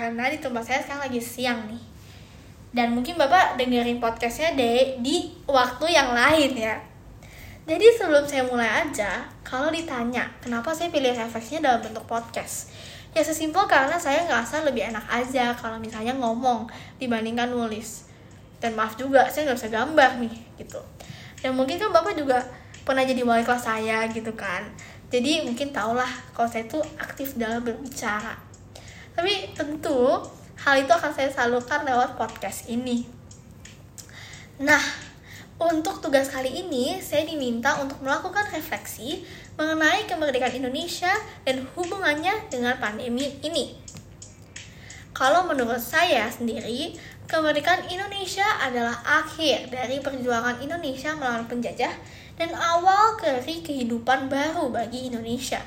karena 0.00 0.32
di 0.32 0.40
tempat 0.40 0.64
saya 0.64 0.80
sekarang 0.80 1.12
lagi 1.12 1.20
siang 1.20 1.68
nih. 1.68 1.82
Dan 2.72 2.96
mungkin 2.96 3.20
Bapak 3.20 3.60
dengerin 3.60 4.00
podcastnya 4.00 4.56
deh 4.56 4.96
di 5.04 5.28
waktu 5.44 5.92
yang 5.92 6.16
lain 6.16 6.56
ya. 6.56 6.80
Jadi 7.68 7.84
sebelum 7.92 8.24
saya 8.24 8.48
mulai 8.48 8.88
aja, 8.88 9.28
kalau 9.44 9.68
ditanya 9.68 10.24
kenapa 10.40 10.72
saya 10.72 10.88
pilih 10.88 11.12
refleksinya 11.12 11.68
dalam 11.68 11.84
bentuk 11.84 12.08
podcast, 12.08 12.72
ya 13.12 13.20
sesimpel 13.20 13.68
karena 13.68 14.00
saya 14.00 14.24
ngerasa 14.24 14.64
lebih 14.64 14.88
enak 14.88 15.04
aja 15.12 15.52
kalau 15.52 15.76
misalnya 15.76 16.16
ngomong 16.16 16.64
dibandingkan 16.96 17.52
nulis. 17.52 18.08
Dan 18.56 18.72
maaf 18.72 18.96
juga, 18.96 19.28
saya 19.28 19.52
nggak 19.52 19.58
bisa 19.60 19.68
gambar 19.68 20.10
nih, 20.24 20.34
gitu. 20.56 20.80
Dan 21.44 21.52
mungkin 21.52 21.76
kan 21.76 21.92
Bapak 21.92 22.16
juga 22.16 22.40
pernah 22.84 23.04
jadi 23.04 23.20
wali 23.22 23.44
kelas 23.44 23.64
saya 23.68 24.08
gitu 24.08 24.32
kan 24.34 24.64
jadi 25.10 25.42
mungkin 25.42 25.74
tahulah 25.74 26.08
kalau 26.34 26.46
saya 26.46 26.64
itu 26.66 26.78
aktif 26.96 27.34
dalam 27.36 27.62
berbicara 27.62 28.34
tapi 29.20 29.52
tentu 29.52 30.16
hal 30.64 30.80
itu 30.80 30.88
akan 30.88 31.12
saya 31.12 31.28
salurkan 31.28 31.84
lewat 31.84 32.16
podcast 32.16 32.72
ini 32.72 33.04
nah 34.56 34.80
untuk 35.60 36.00
tugas 36.00 36.32
kali 36.32 36.48
ini 36.64 36.96
saya 37.04 37.28
diminta 37.28 37.84
untuk 37.84 38.00
melakukan 38.00 38.48
refleksi 38.48 39.20
mengenai 39.60 40.08
kemerdekaan 40.08 40.56
Indonesia 40.56 41.12
dan 41.44 41.68
hubungannya 41.76 42.48
dengan 42.48 42.80
pandemi 42.80 43.28
ini 43.44 43.76
kalau 45.12 45.44
menurut 45.44 45.84
saya 45.84 46.24
sendiri 46.32 46.96
kemerdekaan 47.28 47.92
Indonesia 47.92 48.48
adalah 48.64 49.04
akhir 49.04 49.68
dari 49.68 50.00
perjuangan 50.00 50.64
Indonesia 50.64 51.12
melawan 51.12 51.44
penjajah 51.44 51.92
dan 52.40 52.56
awal 52.56 53.20
dari 53.20 53.60
kehidupan 53.60 54.32
baru 54.32 54.72
bagi 54.72 55.12
Indonesia. 55.12 55.60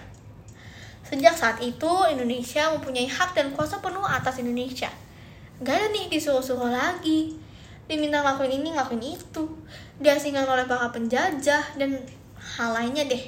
Sejak 1.04 1.36
saat 1.36 1.60
itu, 1.60 1.92
Indonesia 2.08 2.72
mempunyai 2.72 3.06
hak 3.06 3.36
dan 3.36 3.52
kuasa 3.52 3.84
penuh 3.84 4.04
atas 4.04 4.40
Indonesia. 4.40 4.88
Gak 5.60 5.76
ada 5.76 5.88
nih 5.92 6.08
disuruh-suruh 6.08 6.72
lagi. 6.72 7.36
Diminta 7.86 8.24
ngelakuin 8.24 8.64
ini, 8.64 8.72
ngelakuin 8.72 9.04
itu. 9.04 9.44
Diasingkan 10.00 10.48
oleh 10.48 10.64
para 10.64 10.88
penjajah, 10.90 11.76
dan 11.76 12.00
hal 12.40 12.70
lainnya 12.72 13.04
deh. 13.08 13.24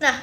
Nah, 0.00 0.16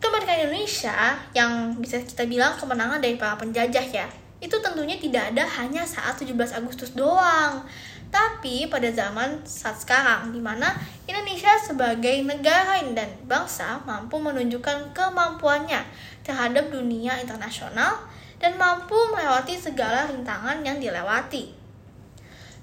kemerdekaan 0.00 0.48
Indonesia 0.48 1.16
yang 1.36 1.76
bisa 1.76 2.00
kita 2.00 2.24
bilang 2.24 2.56
kemenangan 2.56 3.00
dari 3.00 3.20
para 3.20 3.36
penjajah 3.36 3.84
ya, 3.84 4.08
itu 4.38 4.54
tentunya 4.62 4.94
tidak 4.96 5.34
ada 5.34 5.44
hanya 5.58 5.82
saat 5.82 6.14
17 6.14 6.32
Agustus 6.54 6.94
doang, 6.94 7.66
tapi 8.08 8.64
pada 8.72 8.88
zaman 8.88 9.44
saat 9.44 9.76
sekarang, 9.76 10.32
di 10.32 10.40
mana 10.40 10.72
Indonesia 11.04 11.52
sebagai 11.60 12.24
negara 12.24 12.80
dan 12.96 13.08
bangsa 13.28 13.84
mampu 13.84 14.16
menunjukkan 14.16 14.96
kemampuannya 14.96 15.84
terhadap 16.24 16.72
dunia 16.72 17.20
internasional 17.20 18.00
dan 18.40 18.56
mampu 18.56 18.96
melewati 19.12 19.60
segala 19.60 20.08
rintangan 20.08 20.64
yang 20.64 20.80
dilewati. 20.80 21.52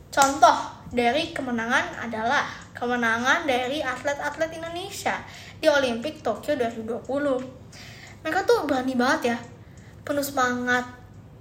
Contoh 0.10 0.58
dari 0.90 1.36
kemenangan 1.36 2.00
adalah 2.00 2.48
kemenangan 2.72 3.44
dari 3.44 3.84
atlet-atlet 3.84 4.56
Indonesia 4.56 5.20
di 5.60 5.68
Olimpik 5.68 6.24
Tokyo 6.24 6.56
2020. 6.56 8.24
Mereka 8.24 8.40
tuh 8.48 8.66
berani 8.66 8.98
banget 8.98 9.36
ya, 9.36 9.38
penuh 10.02 10.26
semangat, 10.26 10.88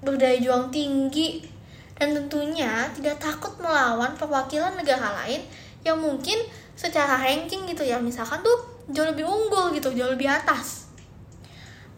berdaya 0.05 0.37
juang 0.37 0.69
tinggi, 0.69 1.54
dan 1.95 2.11
tentunya 2.11 2.91
tidak 2.95 3.23
takut 3.23 3.55
melawan 3.63 4.15
perwakilan 4.19 4.75
negara 4.75 5.15
lain 5.23 5.43
yang 5.87 5.99
mungkin 6.01 6.43
secara 6.75 7.23
ranking 7.23 7.71
gitu 7.71 7.87
ya 7.87 8.03
misalkan 8.03 8.43
tuh 8.43 8.67
jauh 8.91 9.07
lebih 9.07 9.25
unggul 9.25 9.71
gitu 9.71 9.95
jauh 9.95 10.11
lebih 10.11 10.27
atas. 10.27 10.91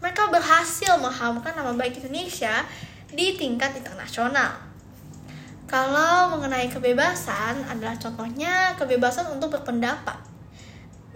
Mereka 0.04 0.28
berhasil 0.28 0.92
mengharumkan 1.00 1.56
nama 1.56 1.72
baik 1.72 1.98
Indonesia 2.04 2.62
di 3.08 3.34
tingkat 3.34 3.72
internasional. 3.80 4.60
Kalau 5.66 6.30
mengenai 6.36 6.70
kebebasan 6.70 7.66
adalah 7.66 7.96
contohnya 7.98 8.76
kebebasan 8.78 9.26
untuk 9.34 9.50
berpendapat. 9.58 10.20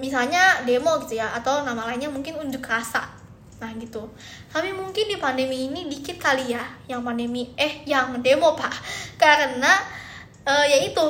Misalnya 0.01 0.65
demo 0.65 0.97
gitu 1.05 1.21
ya 1.21 1.31
atau 1.37 1.63
nama 1.63 1.87
lainnya 1.87 2.09
mungkin 2.09 2.41
unjuk 2.41 2.65
rasa 2.65 3.20
Nah 3.61 3.71
gitu. 3.77 4.09
Tapi 4.49 4.73
mungkin 4.73 5.05
di 5.07 5.21
pandemi 5.21 5.69
ini 5.69 5.87
dikit 5.87 6.17
kali 6.17 6.57
ya 6.57 6.65
yang 6.89 7.05
pandemi 7.05 7.53
eh 7.55 7.85
yang 7.85 8.17
demo 8.25 8.57
pak 8.57 8.73
karena 9.21 9.85
uh, 10.49 10.65
ya 10.65 10.81
itu 10.81 11.05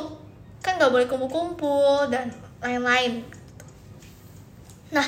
kan 0.61 0.77
nggak 0.77 0.91
boleh 0.91 1.07
kumpul-kumpul 1.07 2.11
dan 2.11 2.29
lain-lain. 2.59 3.23
Nah 4.91 5.07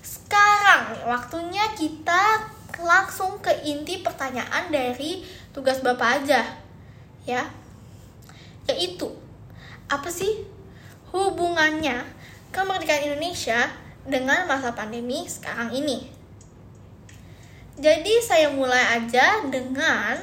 sekarang 0.00 1.10
waktunya 1.10 1.66
kita 1.74 2.48
langsung 2.80 3.42
ke 3.42 3.52
inti 3.66 4.00
pertanyaan 4.00 4.72
dari 4.72 5.26
tugas 5.52 5.82
bapak 5.84 6.22
aja 6.22 6.46
ya 7.28 7.44
yaitu 8.70 9.10
apa 9.90 10.06
sih 10.08 10.46
hubungannya 11.10 12.06
kemerdekaan 12.54 13.10
Indonesia 13.10 13.68
dengan 14.06 14.46
masa 14.46 14.72
pandemi 14.72 15.26
sekarang 15.26 15.74
ini 15.74 16.19
jadi 17.80 18.20
saya 18.20 18.52
mulai 18.52 19.00
aja 19.00 19.40
dengan 19.48 20.20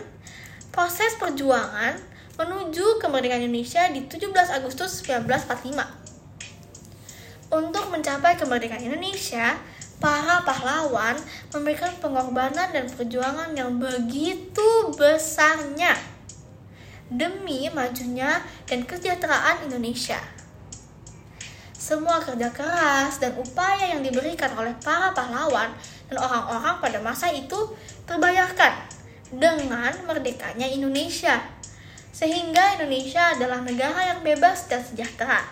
proses 0.69 1.17
perjuangan 1.17 1.97
menuju 2.37 3.01
kemerdekaan 3.01 3.49
Indonesia 3.49 3.89
di 3.89 4.05
17 4.05 4.29
Agustus 4.53 5.01
1945. 5.01 5.73
Untuk 7.49 7.89
mencapai 7.89 8.37
kemerdekaan 8.37 8.85
Indonesia, 8.85 9.57
para 9.97 10.45
pahlawan 10.45 11.17
memberikan 11.49 11.89
pengorbanan 11.97 12.69
dan 12.69 12.85
perjuangan 12.93 13.57
yang 13.57 13.81
begitu 13.81 14.93
besarnya 14.93 15.97
demi 17.09 17.65
majunya 17.73 18.45
dan 18.69 18.85
kesejahteraan 18.85 19.65
Indonesia. 19.65 20.36
Semua 21.77 22.17
kerja 22.17 22.49
keras 22.49 23.21
dan 23.21 23.37
upaya 23.37 23.93
yang 23.93 24.01
diberikan 24.01 24.49
oleh 24.57 24.73
para 24.81 25.13
pahlawan 25.13 25.69
dan 26.09 26.17
orang-orang 26.17 26.81
pada 26.81 26.97
masa 27.05 27.29
itu 27.29 27.69
terbayarkan 28.09 28.73
dengan 29.29 29.93
merdekanya 30.09 30.65
Indonesia. 30.65 31.37
Sehingga 32.09 32.81
Indonesia 32.81 33.37
adalah 33.37 33.61
negara 33.61 34.09
yang 34.09 34.25
bebas 34.25 34.65
dan 34.65 34.81
sejahtera. 34.81 35.45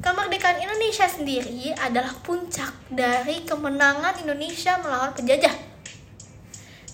Kemerdekaan 0.00 0.56
Indonesia 0.56 1.04
sendiri 1.04 1.76
adalah 1.76 2.16
puncak 2.24 2.72
dari 2.88 3.44
kemenangan 3.44 4.24
Indonesia 4.24 4.80
melawan 4.80 5.12
penjajah. 5.12 5.52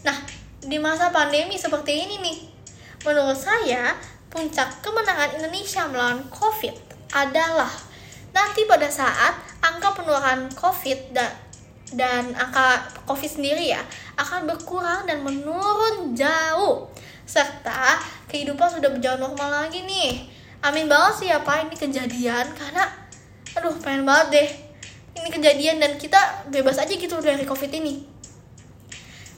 Nah, 0.03 0.19
di 0.67 0.83
masa 0.83 1.15
pandemi 1.15 1.55
seperti 1.55 1.95
ini 1.95 2.19
nih, 2.19 2.39
menurut 3.07 3.39
saya 3.39 3.95
puncak 4.27 4.83
kemenangan 4.83 5.39
Indonesia 5.39 5.87
melawan 5.87 6.27
COVID 6.35 6.86
adalah. 7.13 7.71
Nanti 8.35 8.69
pada 8.69 8.91
saat 8.91 9.35
angka 9.65 9.97
penularan 9.97 10.51
COVID 10.53 11.17
dan 11.17 11.33
dan 11.95 12.35
angka 12.35 12.83
COVID 13.07 13.31
sendiri 13.39 13.71
ya 13.71 13.81
akan 14.19 14.51
berkurang 14.51 15.07
dan 15.07 15.23
menurun 15.23 16.13
jauh. 16.13 16.91
Serta 17.27 17.99
kehidupan 18.31 18.71
sudah 18.71 18.91
berjalan 18.91 19.23
normal 19.23 19.67
lagi 19.67 19.83
nih. 19.87 20.31
Amin 20.63 20.91
banget 20.91 21.13
sih 21.23 21.29
ya 21.31 21.43
pak 21.43 21.71
ini 21.71 21.77
kejadian. 21.79 22.47
Karena 22.55 22.85
aduh 23.55 23.75
pengen 23.79 24.05
banget 24.05 24.27
deh. 24.35 24.49
Ini 25.17 25.29
kejadian 25.33 25.77
dan 25.81 25.97
kita 25.97 26.47
bebas 26.53 26.77
aja 26.77 26.93
gitu 26.93 27.17
dari 27.23 27.47
COVID 27.47 27.73
ini. 27.73 28.05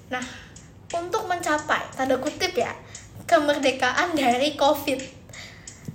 Nah 0.08 0.24
untuk 0.88 1.28
mencapai 1.28 1.84
tanda 1.92 2.16
kutip 2.16 2.56
ya 2.56 2.72
kemerdekaan 3.28 4.16
dari 4.16 4.56
COVID 4.56 5.17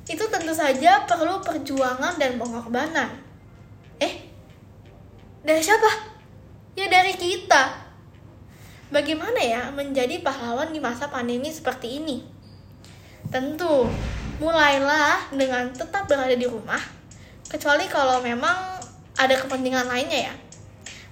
itu 0.08 0.24
tentu 0.28 0.52
saja 0.52 1.08
perlu 1.08 1.40
perjuangan 1.40 2.20
dan 2.20 2.36
pengorbanan 2.36 3.10
eh 4.00 4.28
dari 5.44 5.64
siapa 5.64 6.14
Ya 6.74 6.90
dari 6.90 7.14
kita. 7.14 7.86
Bagaimana 8.90 9.38
ya 9.38 9.70
menjadi 9.70 10.26
pahlawan 10.26 10.74
di 10.74 10.82
masa 10.82 11.06
pandemi 11.06 11.54
seperti 11.54 12.02
ini? 12.02 12.26
Tentu, 13.30 13.86
mulailah 14.42 15.30
dengan 15.30 15.70
tetap 15.70 16.10
berada 16.10 16.34
di 16.34 16.50
rumah, 16.50 16.82
kecuali 17.46 17.86
kalau 17.86 18.26
memang 18.26 18.82
ada 19.18 19.38
kepentingan 19.38 19.86
lainnya 19.86 20.34
ya. 20.34 20.36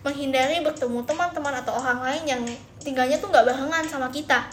Menghindari 0.02 0.66
bertemu 0.66 1.06
teman-teman 1.06 1.62
atau 1.62 1.78
orang 1.78 2.02
lain 2.10 2.24
yang 2.26 2.42
tinggalnya 2.82 3.22
tuh 3.22 3.30
nggak 3.30 3.46
barengan 3.54 3.86
sama 3.86 4.10
kita. 4.10 4.50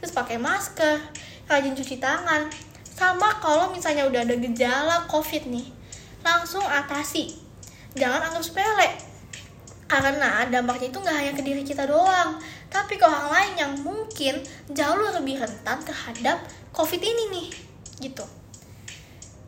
Terus 0.00 0.12
pakai 0.12 0.36
masker, 0.36 1.00
rajin 1.48 1.72
cuci 1.72 1.96
tangan, 1.96 2.52
sama 3.00 3.32
kalau 3.40 3.72
misalnya 3.72 4.04
udah 4.04 4.28
ada 4.28 4.36
gejala 4.36 5.08
COVID 5.08 5.48
nih, 5.48 5.72
langsung 6.20 6.60
atasi. 6.60 7.32
Jangan 7.96 8.28
anggap 8.28 8.44
sepele, 8.44 8.92
karena 9.88 10.44
dampaknya 10.52 10.92
itu 10.92 11.00
nggak 11.00 11.16
hanya 11.16 11.32
ke 11.32 11.40
diri 11.40 11.64
kita 11.64 11.88
doang, 11.88 12.36
tapi 12.68 13.00
ke 13.00 13.04
orang 13.08 13.32
lain 13.32 13.52
yang 13.56 13.72
mungkin 13.80 14.44
jauh 14.68 15.08
lebih 15.16 15.40
rentan 15.40 15.80
terhadap 15.80 16.44
COVID 16.76 17.00
ini 17.00 17.24
nih, 17.32 17.48
gitu. 18.04 18.28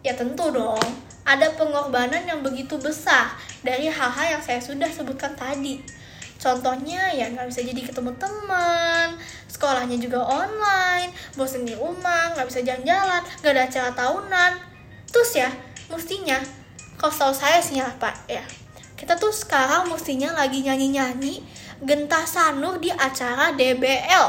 Ya 0.00 0.16
tentu 0.16 0.48
dong, 0.48 0.88
ada 1.28 1.52
pengorbanan 1.52 2.24
yang 2.24 2.40
begitu 2.40 2.80
besar 2.80 3.36
dari 3.60 3.86
hal-hal 3.86 4.40
yang 4.40 4.42
saya 4.42 4.64
sudah 4.64 4.88
sebutkan 4.88 5.36
tadi. 5.36 5.78
Contohnya 6.42 7.14
ya 7.14 7.30
nggak 7.30 7.46
bisa 7.46 7.62
jadi 7.62 7.78
ketemu 7.86 8.10
teman, 8.18 9.14
sekolahnya 9.46 9.94
juga 10.02 10.26
online, 10.26 10.81
bosan 11.34 11.66
di 11.66 11.74
rumah, 11.74 12.36
nggak 12.36 12.46
bisa 12.46 12.60
jalan-jalan, 12.62 13.22
nggak 13.42 13.52
ada 13.56 13.62
acara 13.66 13.90
tahunan. 13.96 14.52
Terus 15.08 15.30
ya, 15.34 15.48
mestinya, 15.88 16.38
kalau 17.00 17.10
setahu 17.10 17.34
saya 17.34 17.58
sih 17.58 17.80
ya 17.80 17.88
Pak 17.98 18.30
ya, 18.30 18.44
kita 18.94 19.18
tuh 19.18 19.34
sekarang 19.34 19.90
mestinya 19.90 20.30
lagi 20.36 20.62
nyanyi-nyanyi 20.62 21.42
gentah 21.82 22.22
sanuh 22.22 22.78
di 22.78 22.94
acara 22.94 23.50
DBL. 23.58 24.26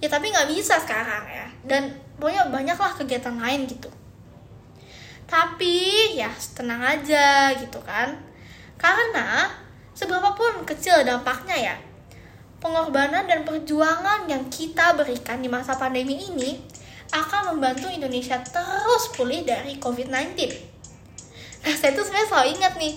Ya 0.00 0.08
tapi 0.08 0.32
nggak 0.32 0.48
bisa 0.50 0.80
sekarang 0.80 1.28
ya, 1.28 1.46
dan 1.68 1.94
pokoknya 2.16 2.48
banyaklah 2.48 2.96
kegiatan 2.96 3.36
lain 3.38 3.68
gitu. 3.68 3.92
Tapi 5.28 6.16
ya 6.18 6.32
tenang 6.56 6.82
aja 6.82 7.54
gitu 7.54 7.78
kan, 7.86 8.18
karena 8.80 9.46
seberapapun 9.94 10.66
kecil 10.66 11.06
dampaknya 11.06 11.54
ya, 11.54 11.76
pengorbanan 12.62 13.26
dan 13.26 13.42
perjuangan 13.42 14.30
yang 14.30 14.46
kita 14.46 14.94
berikan 14.94 15.42
di 15.42 15.50
masa 15.50 15.74
pandemi 15.74 16.14
ini 16.14 16.62
akan 17.10 17.52
membantu 17.52 17.90
Indonesia 17.90 18.38
terus 18.40 19.10
pulih 19.12 19.42
dari 19.42 19.76
COVID-19. 19.82 20.32
Nah, 21.62 21.74
saya 21.74 21.90
tuh 21.92 22.06
sebenarnya 22.06 22.28
selalu 22.30 22.48
ingat 22.56 22.72
nih 22.78 22.94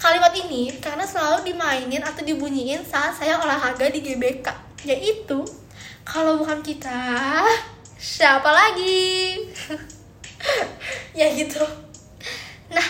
kalimat 0.00 0.32
ini 0.34 0.74
karena 0.82 1.06
selalu 1.06 1.52
dimainin 1.52 2.02
atau 2.02 2.26
dibunyiin 2.26 2.82
saat 2.82 3.14
saya 3.14 3.38
olahraga 3.38 3.86
di 3.92 4.02
GBK, 4.02 4.50
yaitu 4.88 5.46
kalau 6.02 6.42
bukan 6.42 6.58
kita, 6.64 7.46
siapa 7.94 8.50
lagi? 8.50 9.46
ya 11.18 11.30
gitu. 11.30 11.62
Nah, 12.74 12.88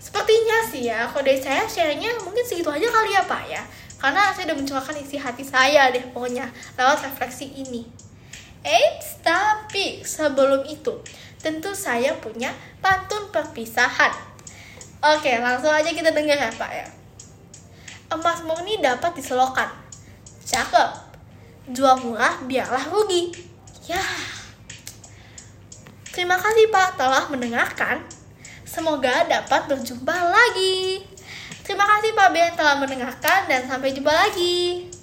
sepertinya 0.00 0.58
sih 0.72 0.88
ya, 0.88 1.04
dari 1.12 1.36
saya 1.36 1.68
sharingnya 1.68 2.16
mungkin 2.24 2.40
segitu 2.40 2.72
aja 2.72 2.88
kali 2.88 3.12
ya 3.12 3.22
Pak 3.28 3.42
ya. 3.44 3.62
Karena 4.04 4.28
saya 4.36 4.52
udah 4.52 4.60
mencurahkan 4.60 5.00
isi 5.00 5.16
hati 5.16 5.40
saya 5.40 5.88
deh 5.88 6.04
pokoknya 6.12 6.44
lewat 6.76 7.08
refleksi 7.08 7.48
ini. 7.56 7.88
Eits, 8.60 9.24
tapi 9.24 10.04
sebelum 10.04 10.60
itu, 10.68 10.92
tentu 11.40 11.72
saya 11.72 12.12
punya 12.20 12.52
pantun 12.84 13.32
perpisahan. 13.32 14.12
Oke, 15.00 15.40
langsung 15.40 15.72
aja 15.72 15.88
kita 15.88 16.12
dengar 16.12 16.36
ya 16.36 16.52
Pak 16.52 16.70
ya. 16.76 16.84
Emas 18.12 18.44
murni 18.44 18.76
dapat 18.84 19.16
diselokan. 19.16 19.72
Cakep. 20.44 21.16
Jual 21.72 21.96
murah 22.04 22.44
biarlah 22.44 22.84
rugi. 22.92 23.32
Ya. 23.88 24.04
Terima 26.12 26.36
kasih 26.36 26.68
Pak 26.68 27.00
telah 27.00 27.24
mendengarkan. 27.32 28.04
Semoga 28.68 29.24
dapat 29.24 29.64
berjumpa 29.64 30.12
lagi. 30.28 31.08
Terima 31.74 31.90
kasih 31.90 32.14
Pak 32.14 32.28
Ben 32.30 32.54
telah 32.54 32.78
mendengarkan 32.78 33.50
dan 33.50 33.66
sampai 33.66 33.90
jumpa 33.90 34.14
lagi. 34.14 34.93